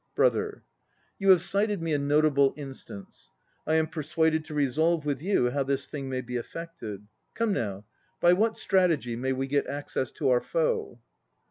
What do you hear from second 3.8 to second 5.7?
persuaded to resolve with you how